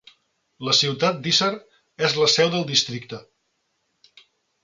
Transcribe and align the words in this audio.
La 0.67 0.73
ciutat 0.77 1.19
d'Hisar 1.25 1.49
és 2.07 2.17
la 2.21 2.29
seu 2.37 2.51
del 2.55 2.65
districte. 2.71 3.19